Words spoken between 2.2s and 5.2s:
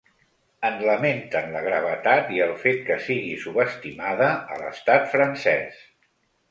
i el fet que sigui subestimada a l’estat